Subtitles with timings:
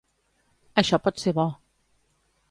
[0.81, 1.45] Això pot ser bo.